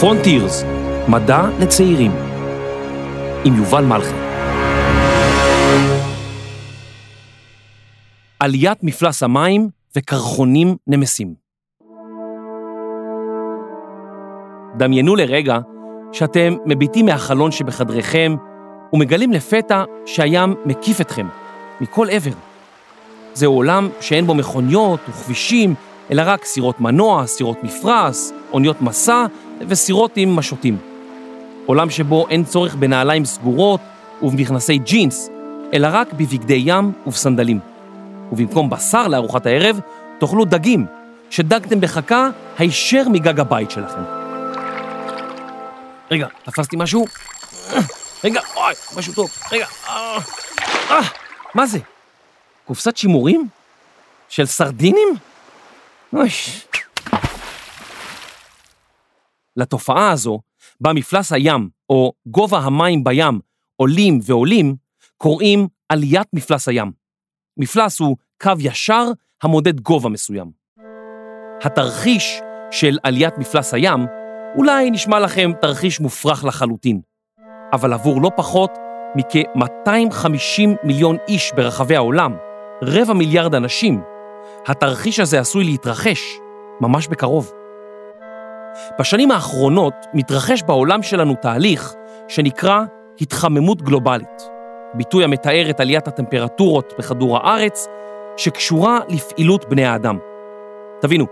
פרונטירס, 0.00 0.64
מדע 1.08 1.42
לצעירים, 1.60 2.12
עם 3.44 3.56
יובל 3.56 3.84
מלכי. 3.84 4.14
עליית 8.40 8.78
מפלס 8.82 9.22
המים 9.22 9.68
וקרחונים 9.96 10.76
נמסים. 10.86 11.34
דמיינו 14.78 15.16
לרגע 15.16 15.58
שאתם 16.12 16.56
מביטים 16.66 17.06
מהחלון 17.06 17.50
שבחדריכם 17.50 18.36
ומגלים 18.92 19.32
לפתע 19.32 19.84
שהים 20.06 20.54
מקיף 20.64 21.00
אתכם 21.00 21.26
מכל 21.80 22.06
עבר. 22.10 22.32
זהו 23.34 23.54
עולם 23.54 23.88
שאין 24.00 24.26
בו 24.26 24.34
מכוניות 24.34 25.00
וכבישים, 25.08 25.74
אלא 26.10 26.22
רק 26.26 26.44
סירות 26.44 26.80
מנוע, 26.80 27.26
סירות 27.26 27.64
מפרש, 27.64 28.16
אוניות 28.52 28.82
מסע 28.82 29.26
וסירות 29.68 30.12
עם 30.16 30.36
משוטים. 30.36 30.78
עולם 31.66 31.90
שבו 31.90 32.28
אין 32.28 32.44
צורך 32.44 32.74
בנעליים 32.74 33.24
סגורות 33.24 33.80
ובמכנסי 34.22 34.78
ג'ינס, 34.78 35.30
אלא 35.74 35.88
רק 35.90 36.12
בבגדי 36.12 36.62
ים 36.66 36.92
ובסנדלים. 37.06 37.60
ובמקום 38.32 38.70
בשר 38.70 39.08
לארוחת 39.08 39.46
הערב, 39.46 39.80
תאכלו 40.20 40.44
דגים, 40.44 40.86
שדגתם 41.30 41.80
בחכה 41.80 42.28
הישר 42.58 43.08
מגג 43.08 43.40
הבית 43.40 43.70
שלכם. 43.70 44.02
רגע, 46.10 46.26
תפסתי 46.44 46.76
משהו? 46.78 47.04
רגע, 48.24 48.40
אוי, 48.56 48.74
משהו 48.96 49.12
טוב. 49.14 49.30
רגע, 49.52 49.66
אה, 49.88 50.18
אה, 50.90 51.00
מה 51.54 51.66
זה? 51.66 51.78
קופסת 52.64 52.96
שימורים? 52.96 53.48
של 54.28 54.46
סרדינים? 54.46 55.08
לתופעה 59.56 60.10
הזו, 60.10 60.40
בה 60.80 60.92
מפלס 60.92 61.32
הים, 61.32 61.68
או 61.90 62.12
גובה 62.26 62.58
המים 62.58 63.04
בים, 63.04 63.40
עולים 63.76 64.18
ועולים, 64.22 64.76
קוראים 65.16 65.68
עליית 65.88 66.26
מפלס 66.32 66.68
הים. 66.68 66.92
מפלס 67.56 68.00
הוא 68.00 68.16
קו 68.42 68.52
ישר 68.60 69.04
המודד 69.42 69.80
גובה 69.80 70.08
מסוים. 70.08 70.50
התרחיש 71.64 72.40
של 72.70 72.98
עליית 73.02 73.38
מפלס 73.38 73.74
הים 73.74 74.06
אולי 74.56 74.90
נשמע 74.90 75.20
לכם 75.20 75.50
תרחיש 75.60 76.00
מופרך 76.00 76.44
לחלוטין, 76.44 77.00
אבל 77.72 77.92
עבור 77.92 78.22
לא 78.22 78.30
פחות 78.36 78.70
מכ-250 79.16 80.68
מיליון 80.84 81.16
איש 81.28 81.52
ברחבי 81.56 81.96
העולם, 81.96 82.36
רבע 82.82 83.12
מיליארד 83.12 83.54
אנשים, 83.54 84.02
התרחיש 84.66 85.20
הזה 85.20 85.40
עשוי 85.40 85.64
להתרחש 85.64 86.38
ממש 86.80 87.08
בקרוב. 87.08 87.52
בשנים 88.98 89.30
האחרונות 89.30 89.94
מתרחש 90.14 90.62
בעולם 90.62 91.02
שלנו 91.02 91.34
תהליך 91.34 91.94
שנקרא 92.28 92.80
התחממות 93.20 93.82
גלובלית, 93.82 94.42
ביטוי 94.94 95.24
המתאר 95.24 95.70
את 95.70 95.80
עליית 95.80 96.08
הטמפרטורות 96.08 96.92
בכדור 96.98 97.36
הארץ, 97.36 97.86
שקשורה 98.36 99.00
לפעילות 99.08 99.68
בני 99.68 99.84
האדם. 99.84 100.18
תבינו, 101.00 101.26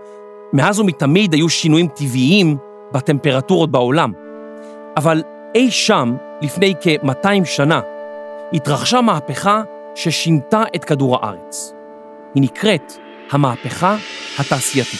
מאז 0.53 0.79
ומתמיד 0.79 1.33
היו 1.33 1.49
שינויים 1.49 1.87
טבעיים 1.87 2.57
בטמפרטורות 2.91 3.71
בעולם, 3.71 4.11
אבל 4.97 5.23
אי 5.55 5.71
שם, 5.71 6.15
לפני 6.41 6.73
כ-200 6.81 7.45
שנה, 7.45 7.81
התרחשה 8.53 9.01
מהפכה 9.01 9.63
ששינתה 9.95 10.63
את 10.75 10.85
כדור 10.85 11.17
הארץ. 11.21 11.73
היא 12.35 12.43
נקראת 12.43 13.04
המהפכה 13.31 13.97
התעשייתית. 14.39 14.99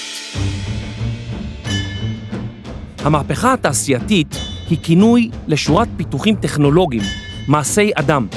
המהפכה 2.99 3.53
התעשייתית 3.53 4.35
היא 4.69 4.77
כינוי 4.83 5.29
לשורת 5.47 5.87
פיתוחים 5.97 6.35
טכנולוגיים, 6.35 7.03
מעשי 7.47 7.91
אדם, 7.95 8.27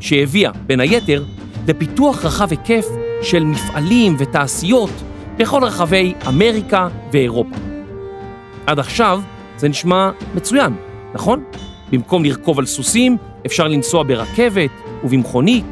שהביאה, 0.00 0.50
בין 0.66 0.80
היתר, 0.80 1.24
לפיתוח 1.68 2.24
רחב 2.24 2.50
היקף 2.50 2.86
של 3.22 3.44
מפעלים 3.44 4.16
ותעשיות 4.18 4.90
בכל 5.36 5.64
רחבי 5.64 6.14
אמריקה 6.28 6.88
ואירופה. 7.12 7.56
עד 8.66 8.78
עכשיו 8.78 9.20
זה 9.56 9.68
נשמע 9.68 10.10
מצוין, 10.34 10.76
נכון? 11.14 11.44
במקום 11.92 12.24
לרכוב 12.24 12.58
על 12.58 12.66
סוסים, 12.66 13.16
אפשר 13.46 13.68
לנסוע 13.68 14.02
ברכבת 14.02 14.70
ובמכונית, 15.04 15.64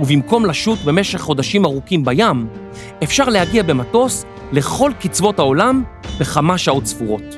ובמקום 0.00 0.46
לשוט 0.46 0.78
במשך 0.84 1.20
חודשים 1.20 1.64
ארוכים 1.64 2.04
בים, 2.04 2.46
אפשר 3.02 3.28
להגיע 3.28 3.62
במטוס 3.62 4.24
לכל 4.52 4.92
קצוות 5.00 5.38
העולם 5.38 5.82
בכמה 6.20 6.58
שעות 6.58 6.86
ספורות. 6.86 7.36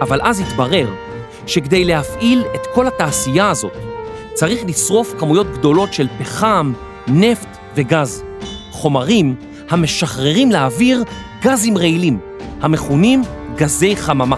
אבל 0.00 0.20
אז 0.22 0.40
התברר 0.40 0.88
שכדי 1.46 1.84
להפעיל 1.84 2.42
את 2.54 2.60
כל 2.74 2.86
התעשייה 2.86 3.50
הזאת, 3.50 3.72
צריך 4.34 4.60
לשרוף 4.66 5.14
כמויות 5.18 5.46
גדולות 5.58 5.92
של 5.92 6.08
פחם, 6.18 6.72
נפט 7.08 7.58
וגז, 7.74 8.24
חומרים 8.70 9.34
המשחררים 9.68 10.50
לאוויר 10.50 11.04
גזים 11.42 11.78
רעילים, 11.78 12.18
המכונים 12.60 13.22
גזי 13.56 13.96
חממה. 13.96 14.36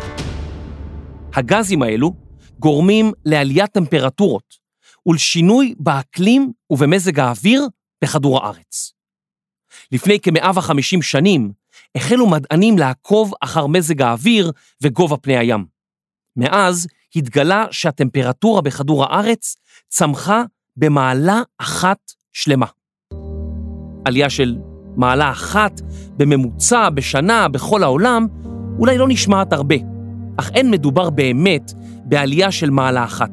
הגזים 1.35 1.83
האלו 1.83 2.13
גורמים 2.59 3.13
לעליית 3.25 3.71
טמפרטורות 3.73 4.62
ולשינוי 5.07 5.75
באקלים 5.79 6.53
ובמזג 6.71 7.21
האוויר 7.21 7.67
בכדור 8.05 8.45
הארץ. 8.45 8.93
לפני 9.93 10.19
כ-150 10.23 11.03
שנים 11.03 11.53
החלו 11.95 12.27
מדענים 12.31 12.79
לעקוב 12.79 13.33
אחר 13.41 13.67
מזג 13.67 14.03
האוויר 14.03 14.53
וגובה 14.83 15.17
פני 15.17 15.37
הים. 15.37 15.65
מאז 16.37 16.87
התגלה 17.17 17.67
שהטמפרטורה 17.71 18.63
בכדור 18.63 19.05
הארץ 19.05 19.57
צמחה 19.89 20.43
במעלה 20.77 21.43
אחת 21.59 22.13
שלמה. 22.33 22.67
עלייה 24.05 24.31
של 24.31 24.57
מעלה 24.97 25.31
אחת 25.31 25.81
בממוצע 26.17 26.91
בשנה 26.91 27.49
בכל 27.49 27.83
העולם 27.83 28.27
אולי 28.79 28.99
לא 28.99 29.09
נשמעת 29.09 29.53
הרבה, 29.53 29.75
אך 30.37 30.51
אין 30.55 30.71
מדובר 30.71 31.11
באמת 31.11 31.73
בעלייה 32.05 32.53
של 32.53 32.71
מעלה 32.71 33.05
אחת, 33.05 33.33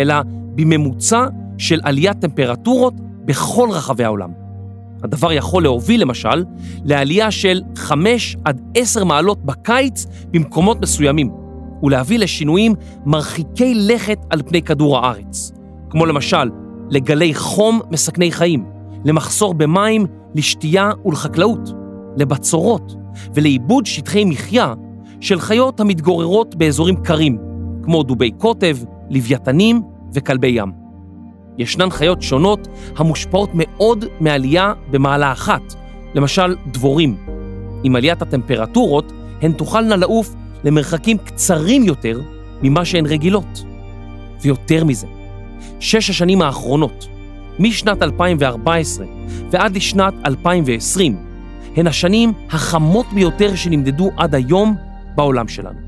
אלא 0.00 0.14
בממוצע 0.58 1.26
של 1.58 1.80
עליית 1.82 2.20
טמפרטורות 2.20 2.94
בכל 3.24 3.68
רחבי 3.72 4.04
העולם. 4.04 4.30
הדבר 5.02 5.32
יכול 5.32 5.62
להוביל 5.62 6.02
למשל 6.02 6.44
לעלייה 6.84 7.30
של 7.30 7.62
5 7.76 8.36
עד 8.44 8.60
10 8.74 9.04
מעלות 9.04 9.44
בקיץ 9.44 10.06
במקומות 10.30 10.80
מסוימים, 10.80 11.30
ולהביא 11.82 12.18
לשינויים 12.18 12.74
מרחיקי 13.06 13.74
לכת 13.74 14.18
על 14.30 14.42
פני 14.46 14.62
כדור 14.62 14.98
הארץ, 14.98 15.52
כמו 15.90 16.06
למשל 16.06 16.50
לגלי 16.90 17.34
חום 17.34 17.80
מסכני 17.90 18.32
חיים, 18.32 18.64
למחסור 19.04 19.54
במים, 19.54 20.06
לשתייה 20.34 20.90
ולחקלאות, 21.04 21.72
לבצורות 22.16 22.94
ולאיבוד 23.34 23.86
שטחי 23.86 24.24
מחיה 24.24 24.74
של 25.20 25.40
חיות 25.40 25.80
המתגוררות 25.80 26.54
באזורים 26.54 26.96
קרים, 26.96 27.38
כמו 27.82 28.02
דובי 28.02 28.30
קוטב, 28.30 28.76
לוויתנים 29.10 29.82
וכלבי 30.14 30.48
ים. 30.48 30.72
ישנן 31.58 31.90
חיות 31.90 32.22
שונות 32.22 32.68
המושפעות 32.96 33.50
מאוד 33.54 34.04
מעלייה 34.20 34.72
במעלה 34.90 35.32
אחת, 35.32 35.74
למשל 36.14 36.56
דבורים. 36.66 37.16
עם 37.84 37.96
עליית 37.96 38.22
הטמפרטורות 38.22 39.12
הן 39.42 39.52
תוכלנה 39.52 39.96
לעוף 39.96 40.34
למרחקים 40.64 41.18
קצרים 41.18 41.82
יותר 41.82 42.20
ממה 42.62 42.84
שהן 42.84 43.06
רגילות. 43.06 43.64
ויותר 44.42 44.84
מזה, 44.84 45.06
שש 45.80 46.10
השנים 46.10 46.42
האחרונות, 46.42 47.08
משנת 47.58 48.02
2014 48.02 49.06
ועד 49.50 49.76
לשנת 49.76 50.14
2020, 50.26 51.16
הן 51.76 51.86
השנים 51.86 52.32
החמות 52.50 53.06
ביותר 53.14 53.54
שנמדדו 53.54 54.10
עד 54.16 54.34
היום 54.34 54.76
בעולם 55.16 55.48
שלנו. 55.48 55.78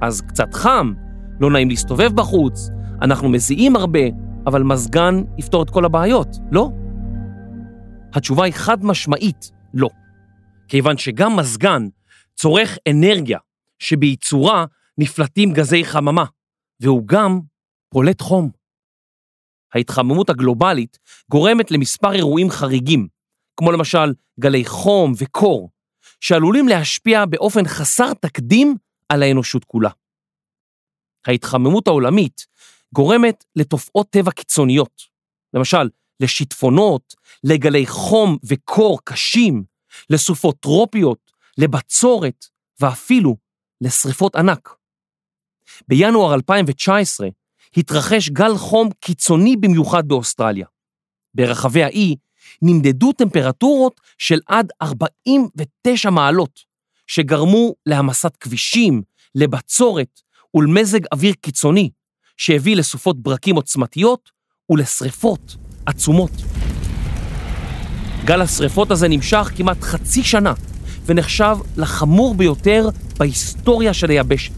אז 0.00 0.20
קצת 0.20 0.54
חם, 0.54 0.92
לא 1.40 1.50
נעים 1.50 1.68
להסתובב 1.68 2.12
בחוץ, 2.14 2.70
אנחנו 3.02 3.28
מזיעים 3.28 3.76
הרבה, 3.76 4.00
אבל 4.46 4.62
מזגן 4.62 5.14
יפתור 5.38 5.62
את 5.62 5.70
כל 5.70 5.84
הבעיות, 5.84 6.28
לא? 6.52 6.70
התשובה 8.14 8.44
היא 8.44 8.52
חד 8.52 8.84
משמעית 8.84 9.50
לא. 9.74 9.88
כיוון 10.68 10.98
שגם 10.98 11.36
מזגן 11.36 11.88
צורך 12.36 12.78
אנרגיה 12.90 13.38
שבייצורה 13.78 14.64
נפלטים 14.98 15.52
גזי 15.52 15.84
חממה, 15.84 16.24
והוא 16.80 17.02
גם 17.06 17.40
פולט 17.90 18.20
חום. 18.20 18.50
ההתחממות 19.74 20.30
הגלובלית 20.30 20.98
גורמת 21.30 21.70
למספר 21.70 22.12
אירועים 22.12 22.50
חריגים, 22.50 23.08
כמו 23.56 23.72
למשל 23.72 24.12
גלי 24.40 24.64
חום 24.64 25.12
וקור, 25.18 25.70
שעלולים 26.20 26.68
להשפיע 26.68 27.24
באופן 27.26 27.66
חסר 27.66 28.14
תקדים 28.14 28.76
על 29.08 29.22
האנושות 29.22 29.64
כולה. 29.64 29.90
ההתחממות 31.26 31.86
העולמית 31.86 32.46
גורמת 32.96 33.44
לתופעות 33.56 34.10
טבע 34.10 34.30
קיצוניות, 34.30 35.02
למשל 35.54 35.88
לשיטפונות, 36.20 37.14
לגלי 37.44 37.86
חום 37.86 38.36
וקור 38.44 38.98
קשים, 39.04 39.64
לסופות 40.10 40.56
טרופיות, 40.60 41.30
לבצורת 41.58 42.46
ואפילו 42.80 43.36
לשריפות 43.80 44.36
ענק. 44.36 44.74
בינואר 45.88 46.34
2019 46.34 47.28
התרחש 47.76 48.28
גל 48.28 48.56
חום 48.56 48.88
קיצוני 49.00 49.56
במיוחד 49.56 50.08
באוסטרליה. 50.08 50.66
ברחבי 51.34 51.82
האי 51.82 52.16
נמדדו 52.62 53.12
טמפרטורות 53.12 54.00
של 54.18 54.38
עד 54.46 54.72
49 54.82 56.10
מעלות, 56.10 56.60
שגרמו 57.06 57.74
להמסת 57.86 58.36
כבישים, 58.36 59.02
לבצורת 59.34 60.20
ולמזג 60.54 61.00
אוויר 61.12 61.34
קיצוני, 61.40 61.90
שהביא 62.36 62.76
לסופות 62.76 63.20
ברקים 63.20 63.56
עוצמתיות 63.56 64.30
ולשרפות 64.70 65.56
עצומות. 65.86 66.30
גל 68.24 68.40
השרפות 68.40 68.90
הזה 68.90 69.08
נמשך 69.08 69.50
כמעט 69.56 69.82
חצי 69.82 70.22
שנה, 70.22 70.52
ונחשב 71.06 71.56
לחמור 71.76 72.34
ביותר 72.34 72.88
בהיסטוריה 73.18 73.94
של 73.94 74.10
היבשת. 74.10 74.52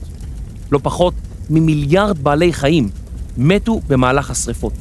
לא 0.72 0.80
פחות 0.82 1.14
ממיליארד 1.50 2.18
בעלי 2.18 2.52
חיים 2.52 2.90
מתו 3.36 3.80
במהלך 3.88 4.30
השרפות, 4.30 4.72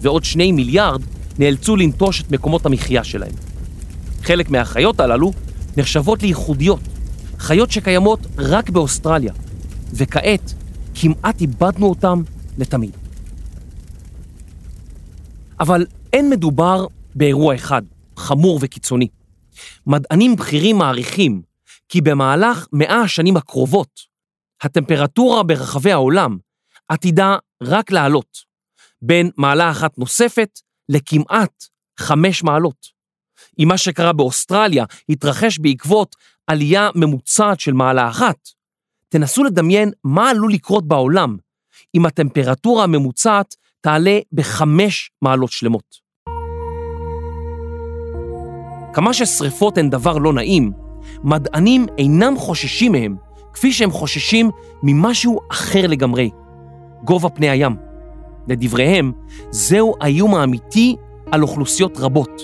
ועוד 0.00 0.24
שני 0.24 0.52
מיליארד 0.52 1.02
נאלצו 1.38 1.76
לנטוש 1.76 2.20
את 2.20 2.30
מקומות 2.30 2.66
המחיה 2.66 3.04
שלהם. 3.04 3.32
חלק 4.22 4.50
מהחיות 4.50 5.00
הללו 5.00 5.32
נחשבות 5.76 6.22
לייחודיות, 6.22 6.80
חיות 7.38 7.70
שקיימות 7.70 8.26
רק 8.38 8.70
באוסטרליה, 8.70 9.32
וכעת 9.92 10.54
כמעט 10.94 11.40
איבדנו 11.40 11.86
אותם 11.86 12.22
לתמיד. 12.58 12.96
אבל 15.60 15.86
אין 16.12 16.30
מדובר 16.30 16.86
באירוע 17.14 17.54
אחד, 17.54 17.82
חמור 18.16 18.58
וקיצוני. 18.62 19.08
מדענים 19.86 20.36
בכירים 20.36 20.78
מעריכים 20.78 21.42
כי 21.88 22.00
במהלך 22.00 22.66
מאה 22.72 23.00
השנים 23.00 23.36
הקרובות, 23.36 24.00
הטמפרטורה 24.62 25.42
ברחבי 25.42 25.92
העולם 25.92 26.38
עתידה 26.88 27.36
רק 27.62 27.90
לעלות, 27.90 28.38
בין 29.02 29.30
מעלה 29.36 29.70
אחת 29.70 29.98
נוספת 29.98 30.60
לכמעט 30.88 31.64
חמש 31.98 32.42
מעלות. 32.42 32.86
אם 33.58 33.68
מה 33.68 33.78
שקרה 33.78 34.12
באוסטרליה 34.12 34.84
התרחש 35.08 35.58
בעקבות 35.58 36.16
עלייה 36.46 36.90
ממוצעת 36.94 37.60
של 37.60 37.72
מעלה 37.72 38.08
אחת, 38.08 38.48
תנסו 39.08 39.44
לדמיין 39.44 39.90
מה 40.04 40.30
עלול 40.30 40.52
לקרות 40.52 40.88
בעולם 40.88 41.36
אם 41.96 42.06
הטמפרטורה 42.06 42.84
הממוצעת 42.84 43.54
תעלה 43.80 44.18
בחמש 44.32 45.10
מעלות 45.22 45.50
שלמות. 45.50 46.06
כמה 48.92 49.12
ששריפות 49.12 49.78
הן 49.78 49.90
דבר 49.90 50.18
לא 50.18 50.32
נעים, 50.32 50.72
מדענים 51.24 51.86
אינם 51.98 52.36
חוששים 52.36 52.92
מהם 52.92 53.16
כפי 53.52 53.72
שהם 53.72 53.90
חוששים 53.90 54.50
ממשהו 54.82 55.40
אחר 55.50 55.86
לגמרי, 55.86 56.30
גובה 57.04 57.28
פני 57.28 57.50
הים. 57.50 57.76
לדבריהם, 58.48 59.12
זהו 59.50 59.94
האיום 60.00 60.34
האמיתי 60.34 60.96
על 61.32 61.42
אוכלוסיות 61.42 61.98
רבות, 61.98 62.42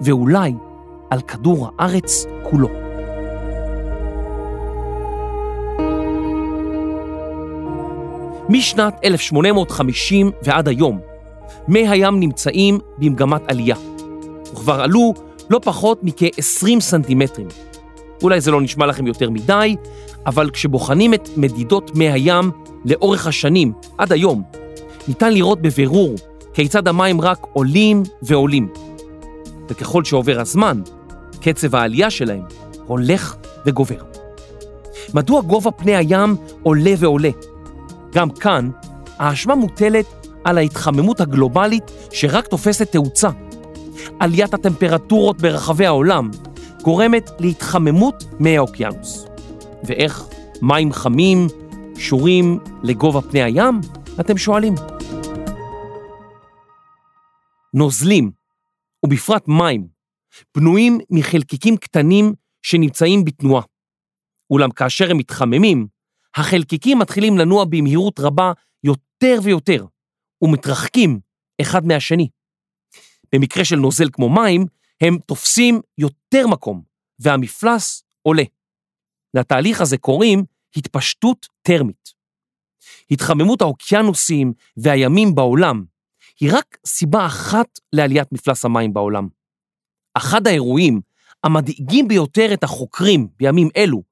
ואולי 0.00 0.52
על 1.10 1.20
כדור 1.20 1.68
הארץ 1.78 2.24
כולו. 2.50 2.87
משנת 8.48 8.94
1850 9.04 10.30
ועד 10.42 10.68
היום, 10.68 11.00
מי 11.68 11.88
הים 11.88 12.20
נמצאים 12.20 12.78
במגמת 12.98 13.42
עלייה, 13.50 13.76
וכבר 14.52 14.80
עלו 14.80 15.14
לא 15.50 15.60
פחות 15.64 16.00
מכ-20 16.02 16.80
סנטימטרים. 16.80 17.48
אולי 18.22 18.40
זה 18.40 18.50
לא 18.50 18.60
נשמע 18.60 18.86
לכם 18.86 19.06
יותר 19.06 19.30
מדי, 19.30 19.76
אבל 20.26 20.50
כשבוחנים 20.50 21.14
את 21.14 21.28
מדידות 21.36 21.96
מי 21.96 22.10
הים 22.10 22.50
לאורך 22.84 23.26
השנים, 23.26 23.72
עד 23.98 24.12
היום, 24.12 24.42
ניתן 25.08 25.32
לראות 25.32 25.62
בבירור 25.62 26.14
כיצד 26.54 26.88
המים 26.88 27.20
רק 27.20 27.46
עולים 27.52 28.02
ועולים. 28.22 28.68
וככל 29.68 30.04
שעובר 30.04 30.40
הזמן, 30.40 30.80
קצב 31.40 31.74
העלייה 31.74 32.10
שלהם 32.10 32.42
הולך 32.86 33.36
וגובר. 33.66 34.02
מדוע 35.14 35.40
גובה 35.42 35.70
פני 35.70 35.96
הים 35.96 36.36
עולה 36.62 36.94
ועולה? 36.98 37.30
גם 38.18 38.30
כאן, 38.30 38.70
האשמה 39.18 39.54
מוטלת 39.54 40.06
על 40.44 40.58
ההתחממות 40.58 41.20
הגלובלית 41.20 41.84
שרק 42.12 42.46
תופסת 42.46 42.92
תאוצה. 42.92 43.28
עליית 44.20 44.54
הטמפרטורות 44.54 45.42
ברחבי 45.42 45.86
העולם 45.86 46.30
גורמת 46.82 47.30
להתחממות 47.38 48.24
מי 48.40 48.56
האוקיינוס. 48.56 49.26
ואיך 49.84 50.24
מים 50.62 50.92
חמים 50.92 51.46
קשורים 51.94 52.58
לגובה 52.82 53.20
פני 53.20 53.42
הים? 53.42 53.80
אתם 54.20 54.36
שואלים. 54.36 54.74
נוזלים, 57.74 58.30
ובפרט 59.04 59.48
מים, 59.48 59.86
בנויים 60.56 60.98
מחלקיקים 61.10 61.76
קטנים 61.76 62.32
שנמצאים 62.62 63.24
בתנועה. 63.24 63.62
אולם 64.50 64.70
כאשר 64.70 65.10
הם 65.10 65.16
מתחממים, 65.18 65.86
החלקיקים 66.36 66.98
מתחילים 66.98 67.38
לנוע 67.38 67.64
במהירות 67.64 68.20
רבה 68.20 68.52
יותר 68.84 69.38
ויותר, 69.42 69.86
ומתרחקים 70.42 71.20
אחד 71.60 71.86
מהשני. 71.86 72.28
במקרה 73.32 73.64
של 73.64 73.76
נוזל 73.76 74.08
כמו 74.12 74.28
מים, 74.28 74.64
הם 75.00 75.18
תופסים 75.26 75.80
יותר 75.98 76.46
מקום, 76.46 76.82
והמפלס 77.18 78.02
עולה. 78.22 78.42
לתהליך 79.34 79.80
הזה 79.80 79.98
קוראים 79.98 80.44
התפשטות 80.76 81.46
טרמית. 81.62 82.12
התחממות 83.10 83.62
האוקיינוסים 83.62 84.52
והימים 84.76 85.34
בעולם 85.34 85.84
היא 86.40 86.50
רק 86.52 86.78
סיבה 86.86 87.26
אחת 87.26 87.78
לעליית 87.92 88.32
מפלס 88.32 88.64
המים 88.64 88.92
בעולם. 88.92 89.28
אחד 90.14 90.46
האירועים 90.46 91.00
המדאיגים 91.44 92.08
ביותר 92.08 92.54
את 92.54 92.64
החוקרים 92.64 93.28
בימים 93.36 93.68
אלו 93.76 94.02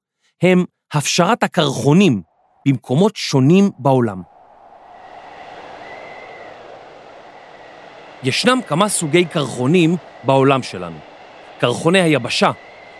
הם 0.41 0.65
הפשרת 0.93 1.43
הקרחונים 1.43 2.21
במקומות 2.67 3.15
שונים 3.15 3.71
בעולם. 3.79 4.21
ישנם 8.23 8.59
כמה 8.67 8.89
סוגי 8.89 9.25
קרחונים 9.25 9.95
בעולם 10.23 10.63
שלנו. 10.63 10.97
קרחוני 11.59 12.01
היבשה 12.01 12.51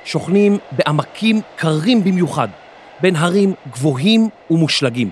שוכנים 0.05 0.57
בעמקים 0.71 1.41
קרים 1.55 2.03
במיוחד, 2.03 2.47
בין 3.01 3.15
הרים 3.15 3.53
גבוהים 3.71 4.29
ומושלגים. 4.49 5.09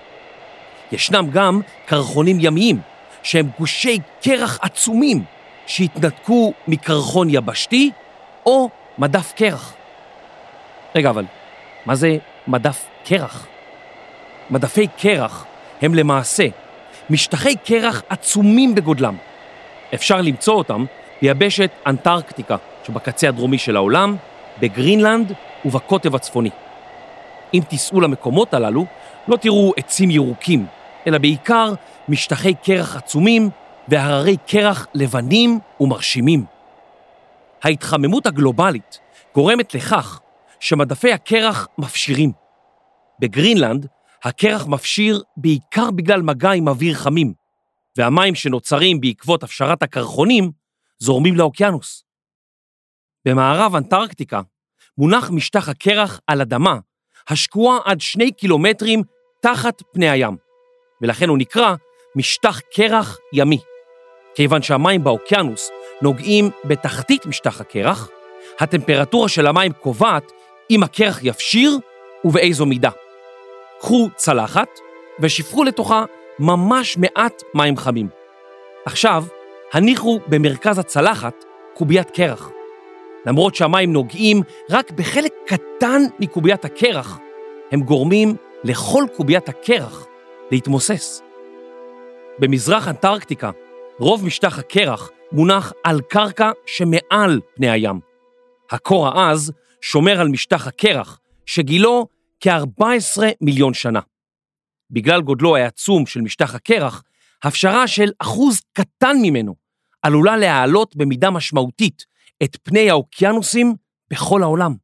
ישנם 0.92 1.30
גם 1.32 1.62
קרחונים 1.86 2.38
ימיים, 2.40 2.80
שהם 3.24 3.50
גושי 3.60 4.00
קרח 4.22 4.60
עצומים 4.62 5.24
שהתנתקו 5.68 6.54
מקרחון 6.68 7.28
יבשתי 7.30 7.92
או 8.46 8.70
מדף 8.98 9.34
קרח. 9.36 9.74
רגע, 10.96 11.10
אבל 11.10 11.26
מה 11.86 11.96
זה 11.96 12.18
מדף 12.48 12.86
קרח? 13.06 13.48
מדפי 14.50 14.88
קרח 14.88 15.46
הם 15.82 15.96
למעשה 15.96 16.48
משטחי 17.10 17.56
קרח 17.56 18.04
עצומים 18.10 18.76
בגודלם. 18.76 19.18
אפשר 19.94 20.22
למצוא 20.22 20.54
אותם 20.54 20.86
ביבשת 21.22 21.70
אנטרקטיקה 21.88 22.56
שבקצה 22.84 23.30
הדרומי 23.30 23.58
של 23.58 23.76
העולם, 23.76 24.16
בגרינלנד 24.60 25.34
ובקוטב 25.66 26.16
הצפוני. 26.16 26.50
אם 27.54 27.62
תיסעו 27.70 28.02
למקומות 28.02 28.54
הללו, 28.54 28.86
לא 29.28 29.38
תראו 29.38 29.74
עצים 29.78 30.12
ירוקים, 30.12 30.66
אלא 31.08 31.18
בעיקר 31.18 31.74
משטחי 32.10 32.54
קרח 32.54 32.96
עצומים 32.96 33.50
והררי 33.88 34.38
קרח 34.48 34.88
לבנים 34.94 35.60
ומרשימים. 35.80 36.46
ההתחממות 37.64 38.26
הגלובלית 38.26 39.00
גורמת 39.36 39.76
לכך 39.76 40.20
שמדפי 40.60 41.12
הקרח 41.14 41.68
מפשירים. 41.78 42.32
בגרינלנד 43.20 43.88
הקרח 44.24 44.66
מפשיר 44.68 45.24
בעיקר 45.38 45.92
בגלל 45.92 46.22
מגע 46.22 46.52
עם 46.52 46.68
אוויר 46.68 46.96
חמים, 46.96 47.34
והמים 47.98 48.36
שנוצרים 48.36 49.02
בעקבות 49.02 49.44
הפשרת 49.44 49.84
הקרחונים 49.84 50.52
זורמים 51.00 51.36
לאוקיינוס. 51.36 52.04
במערב 53.26 53.76
אנטרקטיקה 53.76 54.42
מונח 54.98 55.30
משטח 55.30 55.70
הקרח 55.70 56.20
על 56.28 56.42
אדמה 56.42 56.78
השקועה 57.30 57.80
עד 57.86 58.02
שני 58.02 58.32
קילומטרים 58.32 59.02
תחת 59.42 59.82
פני 59.94 60.10
הים, 60.10 60.38
ולכן 61.02 61.30
הוא 61.30 61.38
נקרא 61.38 61.76
משטח 62.16 62.60
קרח 62.60 63.18
ימי. 63.34 63.60
כיוון 64.36 64.62
שהמים 64.62 65.04
באוקיינוס 65.04 65.70
נוגעים 66.02 66.50
בתחתית 66.66 67.26
משטח 67.26 67.62
הקרח, 67.62 68.10
הטמפרטורה 68.60 69.30
של 69.30 69.48
המים 69.48 69.74
קובעת 69.74 70.32
אם 70.72 70.84
הקרח 70.84 71.20
יפשיר 71.24 71.78
ובאיזו 72.26 72.66
מידה. 72.66 72.90
קחו 73.80 74.10
צלחת 74.16 74.70
ושפכו 75.20 75.64
לתוכה 75.64 76.06
ממש 76.40 76.98
מעט 76.98 77.44
מים 77.54 77.78
חמים. 77.78 78.08
עכשיו, 78.86 79.24
הניחו 79.74 80.20
במרכז 80.28 80.80
הצלחת 80.80 81.46
קוביית 81.74 82.10
קרח. 82.10 82.50
למרות 83.26 83.56
שהמים 83.56 83.94
נוגעים 83.94 84.42
רק 84.70 84.92
בחלק 84.92 85.34
קטן 85.46 86.02
מקוביית 86.20 86.66
הקרח, 86.66 87.20
הם 87.72 87.82
גורמים 87.82 88.36
לכל 88.64 89.04
קוביית 89.16 89.50
הקרח 89.50 90.08
להתמוסס. 90.52 91.22
במזרח 92.40 92.88
אנטרקטיקה, 92.88 93.52
רוב 94.00 94.26
משטח 94.26 94.60
הקרח 94.60 95.12
מונח 95.32 95.74
על 95.84 96.02
קרקע 96.02 96.52
שמעל 96.66 97.40
פני 97.56 97.70
הים. 97.70 98.00
הקור 98.70 99.08
העז 99.08 99.52
שומר 99.86 100.20
על 100.20 100.28
משטח 100.28 100.68
הקרח, 100.68 101.20
שגילו 101.46 102.08
כ-14 102.40 103.24
מיליון 103.42 103.74
שנה. 103.74 104.00
בגלל 104.92 105.22
גודלו 105.22 105.56
העצום 105.56 106.06
של 106.06 106.22
משטח 106.22 106.56
הקרח, 106.56 107.04
הפשרה 107.44 107.88
של 107.88 108.12
אחוז 108.20 108.62
קטן 108.74 109.16
ממנו 109.22 109.56
עלולה 110.02 110.38
להעלות 110.38 110.96
במידה 110.96 111.30
משמעותית 111.30 112.06
את 112.44 112.58
פני 112.64 112.90
האוקיינוסים 112.90 113.76
בכל 114.12 114.44
העולם. 114.44 114.76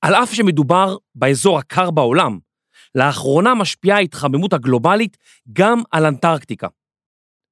על 0.00 0.14
אף 0.14 0.32
שמדובר 0.32 0.96
באזור 1.14 1.58
הקר 1.58 1.90
בעולם, 1.90 2.38
לאחרונה 2.94 3.54
משפיעה 3.54 3.96
ההתחממות 3.96 4.52
הגלובלית 4.52 5.16
גם 5.52 5.82
על 5.90 6.06
אנטרקטיקה. 6.06 6.68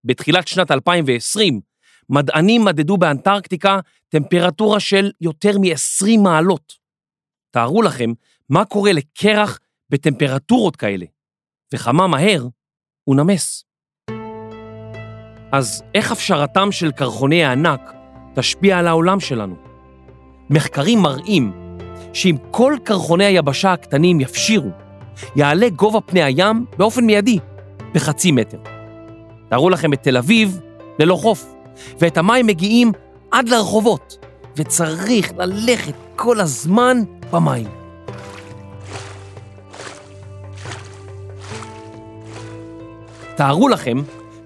בתחילת 0.05 0.49
שנת 0.49 0.71
2020, 0.71 1.61
מדענים 2.11 2.65
מדדו 2.65 2.97
באנטרקטיקה 2.97 3.81
טמפרטורה 4.09 4.81
של 4.81 5.11
יותר 5.21 5.59
מ-20 5.59 6.21
מעלות. 6.23 6.73
תארו 7.51 7.83
לכם 7.83 8.13
מה 8.49 8.65
קורה 8.65 8.93
לקרח 8.93 9.59
בטמפרטורות 9.91 10.77
כאלה, 10.77 11.07
וכמה 11.75 12.07
מהר 12.07 12.47
הוא 13.05 13.17
נמס. 13.17 13.65
אז 15.53 15.83
איך 15.95 16.13
הפשרתם 16.13 16.73
של 16.73 16.91
קרחוני 16.91 17.45
הענק 17.45 17.93
תשפיע 18.35 18.79
על 18.79 18.87
העולם 18.87 19.21
שלנו? 19.21 19.57
מחקרים 20.51 20.99
מראים 20.99 21.53
שאם 22.13 22.37
כל 22.51 22.77
קרחוני 22.85 23.25
היבשה 23.25 23.73
הקטנים 23.73 24.21
יפשירו, 24.21 24.71
יעלה 25.37 25.69
גובה 25.69 26.01
פני 26.01 26.23
הים 26.23 26.65
באופן 26.77 27.05
מיידי, 27.05 27.39
בחצי 27.95 28.33
מטר. 28.33 28.59
תארו 29.49 29.71
לכם 29.71 29.93
את 29.93 30.03
תל 30.03 30.17
אביב 30.17 30.61
ללא 30.99 31.15
חוף, 31.15 31.56
ואת 32.01 32.19
המים 32.19 32.47
מגיעים 32.47 32.93
עד 33.31 33.49
לרחובות, 33.49 34.27
וצריך 34.57 35.33
ללכת 35.37 35.95
כל 36.17 36.41
הזמן 36.41 37.03
במים. 37.33 37.67
תארו 43.37 43.69
לכם 43.69 43.97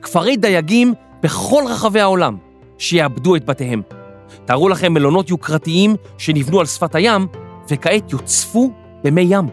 כפרי 0.02 0.36
דייגים 0.36 0.94
בכל 1.22 1.62
רחבי 1.68 2.00
העולם 2.00 2.36
שיאבדו 2.78 3.36
את 3.36 3.44
בתיהם. 3.44 3.82
תארו 4.44 4.68
לכם 4.68 4.92
מלונות 4.92 5.30
יוקרתיים 5.30 5.96
שנבנו 6.18 6.60
על 6.60 6.66
שפת 6.66 6.94
הים 6.94 7.26
וכעת 7.68 8.12
יוצפו 8.12 8.72
במי 9.04 9.26
ים. 9.28 9.48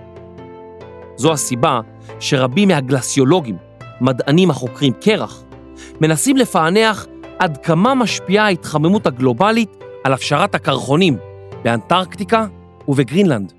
זו 1.15 1.33
הסיבה 1.33 1.79
שרבים 2.19 2.67
מהגלסיולוגים, 2.67 3.57
מדענים 4.01 4.49
החוקרים 4.49 4.93
קרח, 4.93 5.43
מנסים 6.01 6.37
לפענח 6.37 7.07
עד 7.39 7.57
כמה 7.57 7.95
משפיעה 7.95 8.45
ההתחממות 8.45 9.07
הגלובלית 9.07 9.69
על 10.03 10.13
הפשרת 10.13 10.55
הקרחונים 10.55 11.17
באנטרקטיקה 11.63 12.47
ובגרינלנד. 12.87 13.53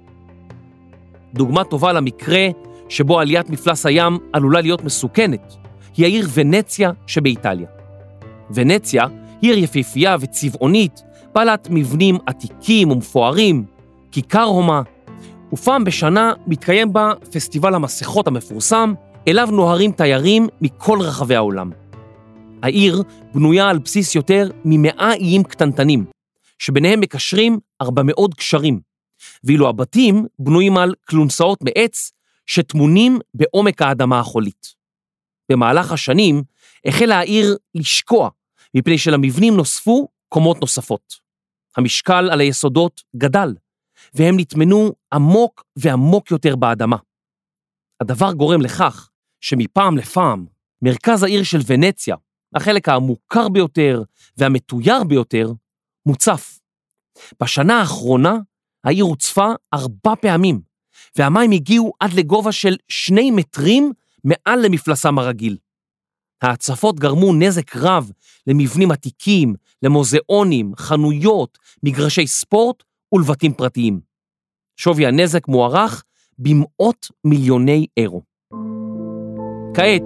דוגמה 1.35 1.65
טובה 1.65 1.93
למקרה 1.93 2.49
שבו 2.89 3.21
עליית 3.21 3.51
מפלס 3.51 3.87
הים 3.87 4.19
עלולה 4.33 4.61
להיות 4.61 4.85
מסוכנת, 4.85 5.55
היא 5.97 6.05
העיר 6.07 6.29
ונציה 6.35 6.91
שבאיטליה. 7.07 7.69
ונציה 8.51 9.05
היא 9.43 9.51
עיר 9.53 9.65
יפיפייה 9.65 10.17
וצבעונית, 10.21 11.03
בעלת 11.35 11.69
מבנים 11.71 12.19
עתיקים 12.27 12.91
ומפוארים, 12.91 13.65
כיכר 14.13 14.43
הומה, 14.43 14.83
ופעם 15.53 15.85
בשנה 15.85 16.33
מתקיים 16.47 16.93
בה 16.93 17.13
פסטיבל 17.33 17.75
המסכות 17.75 18.27
המפורסם, 18.27 18.95
אליו 19.29 19.49
נוהרים 19.53 19.93
תיירים 19.93 20.49
מכל 20.61 20.99
רחבי 21.01 21.35
העולם. 21.35 21.71
העיר 22.63 23.03
בנויה 23.35 23.69
על 23.69 23.79
בסיס 23.79 24.15
יותר 24.15 24.51
ממאה 24.65 25.13
איים 25.13 25.43
קטנטנים, 25.45 26.05
שביניהם 26.59 27.01
מקשרים 27.01 27.59
400 27.83 28.35
קשרים, 28.35 28.81
ואילו 29.45 29.69
הבתים 29.69 30.27
בנויים 30.39 30.77
על 30.77 30.95
כלונסאות 31.09 31.59
מעץ 31.63 32.13
שטמונים 32.47 33.19
בעומק 33.35 33.83
האדמה 33.83 34.21
החולית. 34.21 34.75
במהלך 35.51 35.93
השנים 35.93 36.43
החלה 36.85 37.19
העיר 37.19 37.57
לשקוע, 37.75 38.31
מפני 38.75 38.99
שלמבנים 38.99 39.57
נוספו 39.57 40.09
קומות 40.29 40.61
נוספות. 40.61 41.15
המשקל 41.77 42.29
על 42.33 42.41
היסודות 42.41 43.03
גדל, 43.17 43.55
והם 44.15 44.35
נטמנו 44.39 44.93
עמוק 45.13 45.65
ועמוק 45.77 46.31
יותר 46.31 46.57
באדמה. 46.57 46.97
הדבר 48.01 48.33
גורם 48.33 48.61
לכך 48.61 49.11
שמפעם 49.41 49.99
לפעם 49.99 50.47
מרכז 50.83 51.23
העיר 51.23 51.43
של 51.43 51.59
ונציה, 51.67 52.17
החלק 52.55 52.89
המוכר 52.89 53.49
ביותר 53.49 54.03
והמתויר 54.37 55.05
ביותר, 55.05 55.53
מוצף. 56.07 56.59
בשנה 57.43 57.81
האחרונה 57.81 58.37
העיר 58.85 59.05
הוצפה 59.05 59.47
ארבע 59.75 60.15
פעמים, 60.21 60.61
והמים 61.17 61.51
הגיעו 61.51 61.93
עד 62.01 62.13
לגובה 62.13 62.53
של 62.53 62.77
שני 62.89 63.31
מטרים 63.31 63.93
מעל 64.25 64.67
למפלסם 64.67 65.19
הרגיל. 65.19 65.57
ההצפות 66.43 67.01
גרמו 67.01 67.35
נזק 67.35 67.77
רב 67.77 68.11
למבנים 68.47 68.91
עתיקים, 68.91 69.55
למוזיאונים, 69.83 70.73
חנויות, 70.77 71.59
מגרשי 71.83 72.27
ספורט 72.27 72.83
ולבתים 73.13 73.55
פרטיים. 73.55 74.01
שווי 74.77 75.07
הנזק 75.07 75.49
מוערך 75.49 76.05
במאות 76.39 77.07
מיליוני 77.25 77.87
אירו. 77.97 78.23
כעת, 79.75 80.03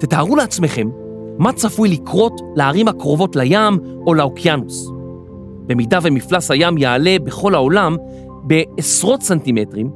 תתארו 0.00 0.36
לעצמכם 0.36 1.05
מה 1.38 1.52
צפוי 1.52 1.88
לקרות 1.88 2.40
לערים 2.56 2.88
הקרובות 2.88 3.36
לים 3.36 3.78
או 4.06 4.14
לאוקיינוס. 4.14 4.90
במידה 5.66 5.98
ומפלס 6.02 6.50
הים 6.50 6.78
יעלה 6.78 7.16
בכל 7.24 7.54
העולם 7.54 7.96
בעשרות 8.42 9.22
סנטימטרים, 9.22 9.90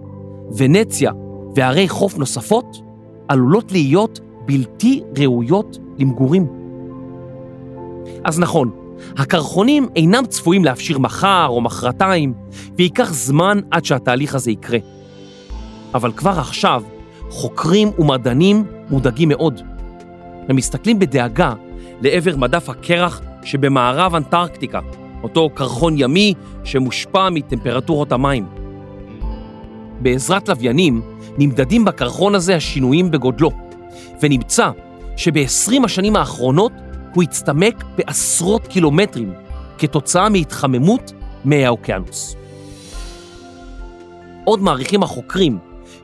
ונציה 0.56 1.12
וערי 1.56 1.88
חוף 1.88 2.18
נוספות 2.18 2.82
עלולות 3.28 3.72
להיות 3.72 4.20
בלתי 4.46 5.02
ראויות 5.18 5.78
למגורים. 5.98 6.46
אז 8.24 8.38
נכון, 8.38 8.70
הקרחונים 9.16 9.88
אינם 9.96 10.26
צפויים 10.26 10.64
להפשיר 10.64 10.98
מחר 10.98 11.46
או 11.48 11.60
מחרתיים, 11.60 12.34
וייקח 12.76 13.12
זמן 13.12 13.60
עד 13.70 13.84
שהתהליך 13.84 14.34
הזה 14.34 14.50
יקרה. 14.50 14.78
אבל 15.94 16.12
כבר 16.12 16.38
עכשיו, 16.38 16.82
חוקרים 17.30 17.90
ומדענים 17.98 18.64
מודאגים 18.90 19.28
מאוד. 19.28 19.60
הם 20.48 20.56
מסתכלים 20.56 20.98
בדאגה 20.98 21.54
לעבר 22.02 22.36
מדף 22.36 22.68
הקרח 22.68 23.20
שבמערב 23.44 24.14
אנטרקטיקה, 24.14 24.80
אותו 25.22 25.50
קרחון 25.54 25.94
ימי 25.96 26.34
שמושפע 26.64 27.30
מטמפרטורות 27.30 28.12
המים. 28.12 28.46
בעזרת 30.00 30.48
לוויינים 30.48 31.02
נמדדים 31.38 31.84
בקרחון 31.84 32.34
הזה 32.34 32.56
השינויים 32.56 33.10
בגודלו, 33.10 33.50
ונמצא 34.22 34.70
שב-20 35.16 35.84
השנים 35.84 36.16
האחרונות 36.16 36.72
הוא 37.14 37.22
הצטמק 37.22 37.84
בעשרות 37.96 38.66
קילומטרים 38.66 39.32
כתוצאה 39.78 40.28
מהתחממות 40.28 41.12
מי 41.44 41.66
האוקיינוס. 41.66 42.36
עוד 44.44 44.62
מעריכים 44.62 45.02
החוקרים 45.02 45.58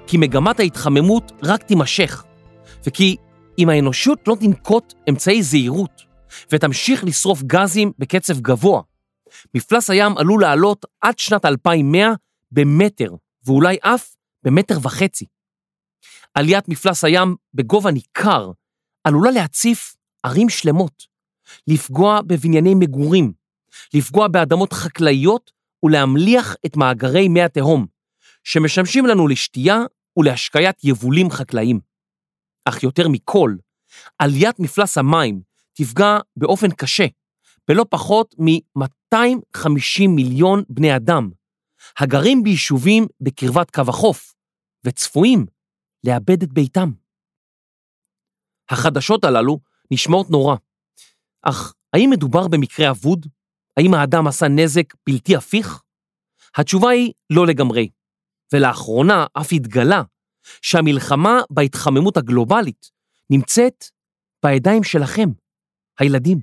כי 0.07 0.17
מגמת 0.17 0.61
ההתחממות 0.61 1.33
רק 1.43 1.63
תימשך, 1.63 2.25
וכי 2.87 3.17
אם 3.59 3.69
האנושות 3.69 4.29
לא 4.29 4.37
תנקוט 4.41 4.95
אמצעי 5.09 5.43
זהירות 5.43 6.03
ותמשיך 6.53 7.05
לשרוף 7.05 7.43
גזים 7.43 7.93
בקצב 7.99 8.41
גבוה, 8.41 8.83
מפלס 9.55 9.91
הים 9.91 10.19
עלול 10.19 10.43
לעלות 10.43 10.87
עד 11.01 11.19
שנת 11.19 11.45
2100 11.45 12.13
במטר, 12.51 13.11
ואולי 13.47 13.77
אף 13.81 14.15
במטר 14.43 14.79
וחצי. 14.83 15.27
עליית 16.35 16.69
מפלס 16.69 17.05
הים 17.05 17.37
בגובה 17.55 17.91
ניכר 17.91 18.51
עלולה 19.05 19.31
להציף 19.31 19.97
ערים 20.23 20.49
שלמות, 20.49 21.07
לפגוע 21.67 22.21
בבנייני 22.23 22.75
מגורים, 22.75 23.33
לפגוע 23.95 24.29
באדמות 24.29 24.73
חקלאיות 24.73 25.51
ולהמליח 25.83 26.57
את 26.67 26.77
מאגרי 26.77 27.29
מי 27.29 27.43
התהום, 27.43 27.87
שמשמשים 28.45 29.07
לנו 29.07 29.29
לשתייה 29.29 29.79
ולהשקיית 30.17 30.85
יבולים 30.85 31.31
חקלאיים. 31.31 31.86
אך 32.69 32.83
יותר 32.83 33.09
מכל, 33.09 33.57
עליית 34.19 34.61
מפלס 34.61 34.99
המים 34.99 35.43
תפגע 35.73 36.19
באופן 36.37 36.71
קשה 36.71 37.07
בלא 37.69 37.85
פחות 37.91 38.35
מ-250 38.39 40.09
מיליון 40.09 40.63
בני 40.69 40.97
אדם, 40.97 41.31
הגרים 41.99 42.43
ביישובים 42.43 43.07
בקרבת 43.21 43.71
קו 43.71 43.83
החוף, 43.89 44.35
וצפויים 44.85 45.47
לאבד 46.05 46.43
את 46.43 46.53
ביתם. 46.53 46.91
החדשות 48.71 49.25
הללו 49.25 49.59
נשמעות 49.91 50.31
נורא, 50.31 50.57
אך 51.43 51.75
האם 51.93 52.11
מדובר 52.11 52.49
במקרה 52.49 52.91
אבוד? 52.91 53.27
האם 53.77 53.95
האדם 53.95 54.27
עשה 54.27 54.49
נזק 54.49 54.95
בלתי 55.07 55.37
הפיך? 55.37 55.83
התשובה 56.57 56.91
היא 56.91 57.13
לא 57.31 57.47
לגמרי, 57.47 57.89
ולאחרונה 58.53 59.27
אף 59.41 59.49
התגלה 59.53 60.03
שהמלחמה 60.63 61.41
בהתחממות 61.51 62.17
הגלובלית 62.17 62.91
נמצאת 63.31 63.85
בידיים 64.45 64.85
שלכם, 64.85 65.29
הילדים. 65.99 66.39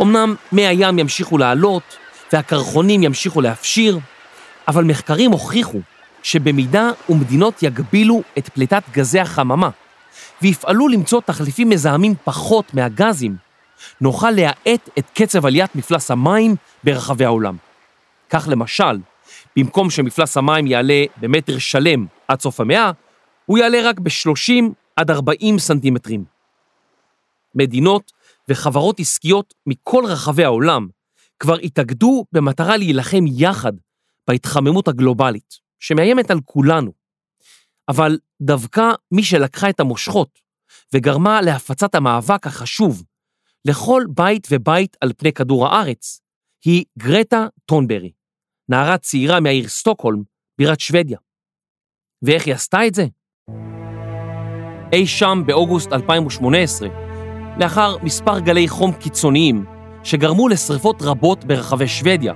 אמנם 0.00 0.34
מי 0.52 0.66
הים 0.66 0.98
ימשיכו 0.98 1.38
לעלות 1.38 1.96
והקרחונים 2.32 3.02
ימשיכו 3.02 3.40
להפשיר, 3.40 3.98
אבל 4.68 4.84
מחקרים 4.84 5.32
הוכיחו 5.32 5.78
שבמידה 6.22 6.90
ומדינות 7.08 7.62
יגבילו 7.62 8.22
את 8.38 8.48
פליטת 8.48 8.82
גזי 8.92 9.20
החממה 9.20 9.70
ויפעלו 10.42 10.88
למצוא 10.88 11.20
תחליפים 11.20 11.68
מזהמים 11.68 12.14
פחות 12.24 12.74
מהגזים, 12.74 13.36
נוכל 14.00 14.30
להאט 14.30 14.88
את 14.98 15.04
קצב 15.14 15.46
עליית 15.46 15.74
מפלס 15.74 16.10
המים 16.10 16.56
ברחבי 16.84 17.24
העולם. 17.24 17.56
כך 18.30 18.48
למשל, 18.50 18.98
במקום 19.56 19.90
שמפלס 19.90 20.36
המים 20.36 20.66
יעלה 20.66 21.04
במטר 21.20 21.58
שלם 21.58 22.06
עד 22.28 22.40
סוף 22.40 22.60
המאה, 22.60 22.90
הוא 23.46 23.58
יעלה 23.58 23.78
רק 23.84 23.98
ב-30 23.98 24.64
עד 24.96 25.10
40 25.10 25.58
סנטימטרים. 25.58 26.24
מדינות 27.54 28.12
וחברות 28.48 29.00
עסקיות 29.00 29.54
מכל 29.66 30.04
רחבי 30.06 30.44
העולם 30.44 30.88
כבר 31.40 31.56
התאגדו 31.58 32.24
במטרה 32.32 32.76
להילחם 32.76 33.24
יחד 33.26 33.72
בהתחממות 34.28 34.88
הגלובלית, 34.88 35.54
שמאיימת 35.80 36.30
על 36.30 36.40
כולנו. 36.44 36.92
אבל 37.88 38.18
דווקא 38.42 38.90
מי 39.12 39.22
שלקחה 39.22 39.70
את 39.70 39.80
המושכות 39.80 40.38
וגרמה 40.92 41.42
להפצת 41.42 41.94
המאבק 41.94 42.46
החשוב 42.46 43.02
לכל 43.64 44.04
בית 44.08 44.48
ובית 44.50 44.96
על 45.00 45.12
פני 45.16 45.32
כדור 45.32 45.66
הארץ, 45.66 46.20
היא 46.64 46.84
גרטה 46.98 47.46
טונברי, 47.66 48.12
נערה 48.68 48.98
צעירה 48.98 49.40
מהעיר 49.40 49.68
סטוקהולם, 49.68 50.22
בירת 50.58 50.80
שוודיה. 50.80 51.18
ואיך 52.22 52.46
היא 52.46 52.54
עשתה 52.54 52.86
את 52.86 52.94
זה? 52.94 53.06
אי 54.92 55.06
שם 55.06 55.42
באוגוסט 55.46 55.92
2018, 55.92 56.88
לאחר 57.60 57.96
מספר 58.02 58.38
גלי 58.38 58.68
חום 58.68 58.92
קיצוניים 58.92 59.64
שגרמו 60.04 60.48
לשרפות 60.48 61.02
רבות 61.02 61.44
ברחבי 61.44 61.88
שוודיה, 61.88 62.34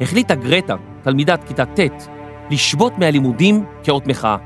החליטה 0.00 0.34
גרטה, 0.34 0.76
תלמידת 1.02 1.44
כיתה 1.44 1.64
ט', 1.66 2.08
לשבות 2.50 2.98
מהלימודים 2.98 3.64
כאות 3.84 4.06
מחאה. 4.06 4.36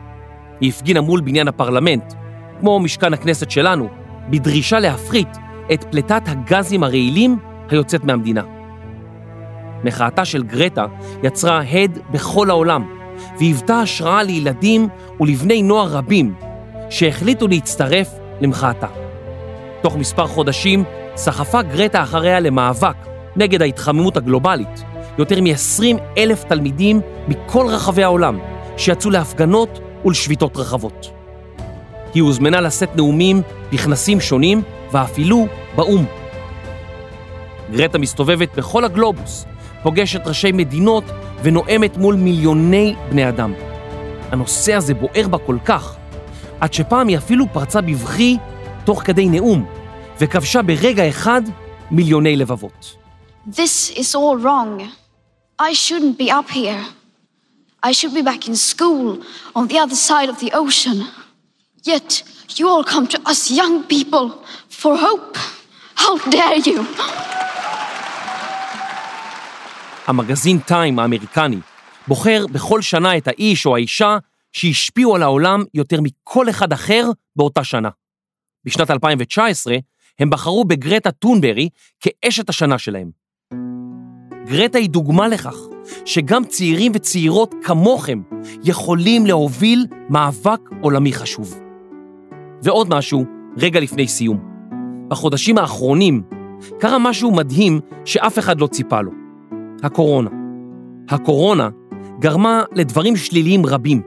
היא 0.60 0.70
הפגינה 0.70 1.00
מול 1.00 1.20
בניין 1.20 1.48
הפרלמנט, 1.48 2.14
כמו 2.60 2.80
משכן 2.80 3.14
הכנסת 3.14 3.50
שלנו, 3.50 3.88
בדרישה 4.30 4.78
להפחית 4.78 5.28
את 5.72 5.84
פליטת 5.90 6.22
הגזים 6.26 6.82
הרעילים 6.82 7.38
היוצאת 7.68 8.04
מהמדינה. 8.04 8.57
מחאתה 9.84 10.24
של 10.24 10.42
גרטה 10.42 10.86
יצרה 11.22 11.60
הד 11.60 11.98
בכל 12.10 12.50
העולם, 12.50 12.86
והיוותה 13.38 13.80
השראה 13.80 14.22
לילדים 14.22 14.88
ולבני 15.20 15.62
נוער 15.62 15.88
רבים 15.88 16.34
שהחליטו 16.90 17.48
להצטרף 17.48 18.08
למחאתה. 18.40 18.86
תוך 19.82 19.96
מספר 19.96 20.26
חודשים 20.26 20.84
סחפה 21.16 21.62
גרטה 21.62 22.02
אחריה 22.02 22.40
למאבק 22.40 22.96
נגד 23.36 23.62
ההתחממות 23.62 24.16
הגלובלית, 24.16 24.84
יותר 25.18 25.40
מ-20 25.40 25.98
אלף 26.18 26.44
תלמידים 26.44 27.00
מכל 27.28 27.66
רחבי 27.68 28.02
העולם 28.02 28.38
שיצאו 28.76 29.10
להפגנות 29.10 29.80
ולשביתות 30.04 30.56
רחבות. 30.56 31.10
היא 32.14 32.22
הוזמנה 32.22 32.60
לשאת 32.60 32.96
נאומים 32.96 33.42
בכנסים 33.72 34.20
שונים 34.20 34.62
ואפילו 34.92 35.46
באו"ם. 35.76 36.04
גרטה 37.72 37.98
מסתובבת 37.98 38.48
בכל 38.56 38.84
הגלובוס, 38.84 39.46
פוגשת 39.82 40.26
ראשי 40.26 40.52
מדינות 40.52 41.04
ונואמת 41.42 41.96
מול 41.96 42.14
מיליוני 42.14 42.94
בני 43.10 43.28
אדם. 43.28 43.52
הנושא 44.30 44.74
הזה 44.74 44.94
בוער 44.94 45.28
בה 45.28 45.38
כל 45.38 45.56
כך, 45.64 45.96
עד 46.60 46.72
שפעם 46.72 47.08
היא 47.08 47.18
אפילו 47.18 47.46
פרצה 47.52 47.80
בבכי 47.80 48.36
תוך 48.84 49.02
כדי 49.02 49.28
נאום, 49.28 49.66
וכבשה 50.20 50.62
ברגע 50.62 51.08
אחד 51.08 51.42
מיליוני 51.90 52.36
לבבות. 52.36 52.96
This 53.50 53.96
is 53.96 54.14
all 54.14 54.36
wrong. 54.44 54.82
I 55.60 55.72
shouldn't 55.72 56.18
be 56.18 56.30
up 56.30 56.50
here. 56.50 56.84
I 57.82 57.92
should 57.92 58.14
be 58.14 58.22
back 58.22 58.48
in 58.48 58.56
school 58.56 59.22
on 59.56 59.68
the 59.68 59.78
other 59.78 59.98
side 60.08 60.28
of 60.28 60.38
the 60.40 60.50
ocean. 60.52 60.98
Yet 61.84 62.22
you 62.56 62.68
all 62.68 62.84
come 62.84 63.06
to 63.14 63.18
us 63.30 63.50
young 63.50 63.84
people 63.94 64.26
for 64.80 64.92
hope. 64.96 65.36
How 65.94 66.14
dare 66.36 66.58
you? 66.68 66.78
המגזין 70.08 70.58
טיים 70.58 70.98
האמריקני 70.98 71.58
בוחר 72.08 72.44
בכל 72.52 72.82
שנה 72.82 73.16
את 73.16 73.28
האיש 73.28 73.66
או 73.66 73.76
האישה 73.76 74.18
שהשפיעו 74.52 75.14
על 75.16 75.22
העולם 75.22 75.62
יותר 75.74 76.00
מכל 76.00 76.50
אחד 76.50 76.72
אחר 76.72 77.10
באותה 77.36 77.64
שנה. 77.64 77.88
בשנת 78.64 78.90
2019 78.90 79.76
הם 80.18 80.30
בחרו 80.30 80.64
בגרטה 80.64 81.10
טונברי 81.10 81.68
כאשת 82.00 82.48
השנה 82.48 82.78
שלהם. 82.78 83.10
גרטה 84.46 84.78
היא 84.78 84.90
דוגמה 84.90 85.28
לכך 85.28 85.54
שגם 86.04 86.44
צעירים 86.44 86.92
וצעירות 86.94 87.54
כמוכם 87.62 88.22
יכולים 88.64 89.26
להוביל 89.26 89.86
מאבק 90.10 90.60
עולמי 90.80 91.12
חשוב. 91.12 91.60
ועוד 92.62 92.94
משהו, 92.94 93.24
רגע 93.56 93.80
לפני 93.80 94.08
סיום. 94.08 94.38
בחודשים 95.08 95.58
האחרונים 95.58 96.22
קרה 96.80 96.98
משהו 96.98 97.30
מדהים 97.30 97.80
שאף 98.04 98.38
אחד 98.38 98.60
לא 98.60 98.66
ציפה 98.66 99.00
לו. 99.00 99.27
הקורונה. 99.82 100.30
הקורונה 101.08 101.68
גרמה 102.20 102.62
לדברים 102.74 103.16
שליליים 103.16 103.66
רבים, 103.66 104.02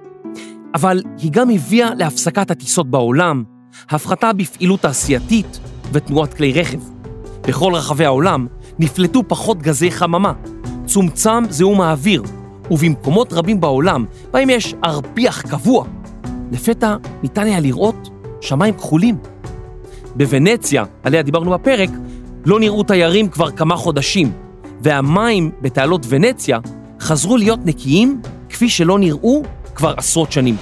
אבל 0.75 1.01
היא 1.17 1.31
גם 1.31 1.49
הביאה 1.49 1.95
להפסקת 1.95 2.51
הטיסות 2.51 2.89
בעולם, 2.89 3.43
הפחתה 3.89 4.33
בפעילות 4.33 4.81
תעשייתית 4.81 5.59
ותנועת 5.93 6.33
כלי 6.33 6.53
רכב. 6.53 6.79
בכל 7.47 7.73
רחבי 7.75 8.05
העולם 8.05 8.47
נפלטו 8.79 9.23
פחות 9.27 9.57
גזי 9.61 9.91
חממה, 9.91 10.33
צומצם 10.85 11.43
זיהום 11.49 11.81
האוויר, 11.81 12.23
ובמקומות 12.71 13.33
רבים 13.33 13.61
בעולם, 13.61 14.05
בהם 14.31 14.49
יש 14.49 14.75
ארפיח 14.83 15.41
קבוע, 15.41 15.85
לפתע 16.51 16.95
ניתן 17.23 17.43
היה 17.43 17.59
לראות 17.59 18.09
שמיים 18.41 18.73
כחולים. 18.73 19.17
בוונציה, 20.15 20.83
עליה 21.03 21.21
דיברנו 21.21 21.51
בפרק, 21.51 21.89
לא 22.45 22.59
נראו 22.59 22.83
תיירים 22.83 23.29
כבר 23.29 23.51
כמה 23.51 23.75
חודשים, 23.75 24.31
והמים 24.83 25.51
בתעלות 25.61 26.05
ונציה 26.09 26.59
חזרו 26.99 27.37
להיות 27.37 27.59
נקיים 27.65 28.21
כפי 28.49 28.69
שלא 28.69 28.99
נראו 28.99 29.43
כבר 29.75 29.93
עשרות 29.97 30.31
שנים. 30.31 30.55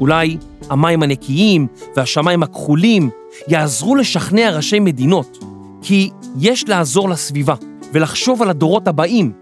אולי 0.00 0.36
המים 0.70 1.02
הנקיים 1.02 1.66
והשמיים 1.96 2.42
הכחולים 2.42 3.10
יעזרו 3.48 3.96
לשכנע 3.96 4.56
ראשי 4.56 4.80
מדינות 4.80 5.38
כי 5.82 6.10
יש 6.38 6.68
לעזור 6.68 7.08
לסביבה 7.08 7.54
ולחשוב 7.92 8.42
על 8.42 8.50
הדורות 8.50 8.88
הבאים 8.88 9.32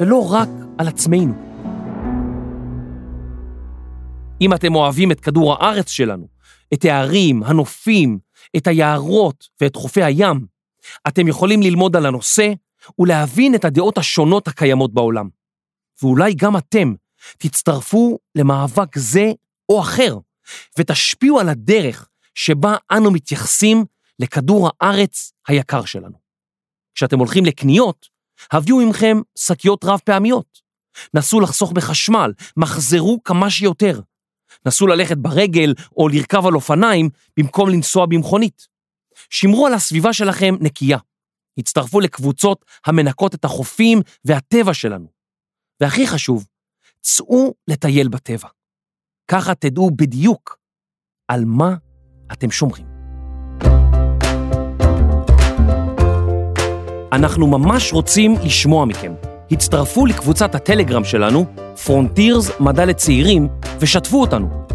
ולא 0.00 0.32
רק 0.32 0.48
על 0.78 0.88
עצמנו. 0.88 1.34
אם 4.40 4.54
אתם 4.54 4.74
אוהבים 4.74 5.12
את 5.12 5.20
כדור 5.20 5.52
הארץ 5.52 5.90
שלנו, 5.90 6.26
את 6.74 6.84
הערים, 6.84 7.42
הנופים, 7.42 8.18
את 8.56 8.66
היערות 8.66 9.44
ואת 9.60 9.76
חופי 9.76 10.02
הים, 10.02 10.46
אתם 11.08 11.28
יכולים 11.28 11.62
ללמוד 11.62 11.96
על 11.96 12.06
הנושא 12.06 12.52
ולהבין 12.98 13.54
את 13.54 13.64
הדעות 13.64 13.98
השונות 13.98 14.48
הקיימות 14.48 14.94
בעולם. 14.94 15.28
ואולי 16.02 16.34
גם 16.34 16.56
אתם 16.56 16.94
תצטרפו 17.38 18.18
למאבק 18.34 18.98
זה 18.98 19.32
או 19.68 19.80
אחר, 19.80 20.18
ותשפיעו 20.78 21.40
על 21.40 21.48
הדרך 21.48 22.08
שבה 22.34 22.76
אנו 22.92 23.10
מתייחסים 23.10 23.84
לכדור 24.18 24.70
הארץ 24.80 25.32
היקר 25.48 25.84
שלנו. 25.84 26.18
כשאתם 26.94 27.18
הולכים 27.18 27.44
לקניות, 27.44 28.08
הביאו 28.52 28.80
עמכם 28.80 29.20
שקיות 29.38 29.84
רב 29.84 30.00
פעמיות. 30.04 30.60
נסו 31.14 31.40
לחסוך 31.40 31.72
בחשמל, 31.72 32.32
מחזרו 32.56 33.22
כמה 33.24 33.50
שיותר. 33.50 34.00
נסו 34.66 34.86
ללכת 34.86 35.16
ברגל 35.16 35.74
או 35.96 36.08
לרכב 36.08 36.46
על 36.46 36.54
אופניים 36.54 37.10
במקום 37.36 37.68
לנסוע 37.68 38.06
במכונית. 38.06 38.66
שמרו 39.30 39.66
על 39.66 39.74
הסביבה 39.74 40.12
שלכם 40.12 40.54
נקייה. 40.60 40.98
הצטרפו 41.58 42.00
לקבוצות 42.00 42.64
המנקות 42.86 43.34
את 43.34 43.44
החופים 43.44 44.00
והטבע 44.24 44.74
שלנו. 44.74 45.06
והכי 45.80 46.06
חשוב, 46.06 46.46
צאו 47.00 47.54
לטייל 47.68 48.08
בטבע. 48.08 48.48
ככה 49.30 49.54
תדעו 49.54 49.90
בדיוק 49.90 50.58
על 51.28 51.44
מה 51.44 51.74
אתם 52.32 52.50
שומרים. 52.50 52.86
אנחנו 57.12 57.46
ממש 57.46 57.92
רוצים 57.92 58.34
לשמוע 58.44 58.84
מכם. 58.84 59.14
הצטרפו 59.50 60.06
לקבוצת 60.06 60.54
הטלגרם 60.54 61.04
שלנו, 61.04 61.44
Frontiers 61.84 62.50
מדע 62.60 62.84
לצעירים, 62.84 63.48
ושתפו 63.80 64.20
אותנו. 64.20 64.66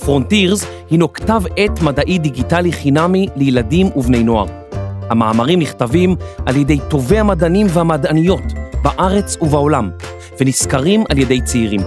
Frontiers 0.00 0.64
הינו 0.90 1.12
כתב 1.12 1.42
עת 1.56 1.82
מדעי 1.82 2.18
דיגיטלי 2.18 2.72
חינמי 2.72 3.26
לילדים 3.36 3.86
ובני 3.96 4.24
נוער. 4.24 4.67
המאמרים 5.10 5.58
נכתבים 5.58 6.16
על 6.46 6.56
ידי 6.56 6.78
טובי 6.88 7.18
המדענים 7.18 7.66
והמדעניות 7.70 8.42
בארץ 8.82 9.36
ובעולם, 9.40 9.90
ונסקרים 10.40 11.04
על 11.08 11.18
ידי 11.18 11.40
צעירים. 11.40 11.80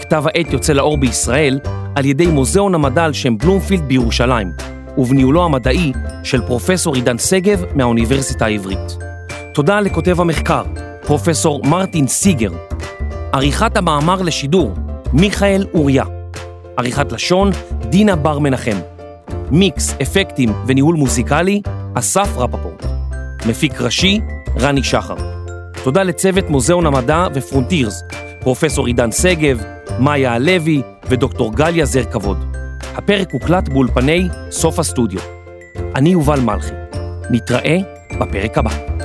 כתב 0.00 0.24
העת 0.26 0.52
יוצא 0.52 0.72
לאור 0.72 0.96
בישראל 0.98 1.60
על 1.94 2.04
ידי 2.04 2.26
מוזיאון 2.26 2.74
המדע 2.74 3.04
על 3.04 3.12
שם 3.12 3.38
בלומפילד 3.38 3.82
בירושלים, 3.88 4.52
ובניהולו 4.98 5.44
המדעי 5.44 5.92
של 6.24 6.40
פרופסור 6.40 6.94
עידן 6.94 7.18
שגב 7.18 7.64
מהאוניברסיטה 7.74 8.44
העברית. 8.44 8.96
תודה 9.54 9.80
לכותב 9.80 10.20
המחקר, 10.20 10.62
פרופסור 11.06 11.62
מרטין 11.64 12.06
סיגר. 12.06 12.50
עריכת 13.32 13.76
המאמר 13.76 14.22
לשידור, 14.22 14.74
מיכאל 15.12 15.66
אוריה. 15.74 16.04
עריכת 16.76 17.12
לשון, 17.12 17.50
דינה 17.88 18.16
בר 18.16 18.38
מנחם. 18.38 18.76
מיקס, 19.50 19.94
אפקטים 20.02 20.52
וניהול 20.66 20.96
מוזיקלי, 20.96 21.62
אסף 21.98 22.28
רפפורט. 22.36 22.86
מפיק 23.46 23.80
ראשי, 23.80 24.20
רני 24.60 24.84
שחר. 24.84 25.14
תודה 25.84 26.02
לצוות 26.02 26.50
מוזיאון 26.50 26.86
המדע 26.86 27.26
ופרונטירס, 27.34 28.02
פרופסור 28.40 28.86
עידן 28.86 29.12
שגב, 29.12 29.62
מאיה 29.98 30.32
הלוי 30.32 30.82
ודוקטור 31.08 31.54
גליה 31.54 31.84
זר 31.84 32.04
כבוד. 32.04 32.56
הפרק 32.94 33.32
הוקלט 33.32 33.68
באולפני 33.68 34.28
סוף 34.50 34.78
הסטודיו. 34.78 35.20
אני 35.94 36.10
יובל 36.10 36.40
מלכי. 36.40 36.74
נתראה 37.30 37.76
בפרק 38.20 38.58
הבא. 38.58 38.97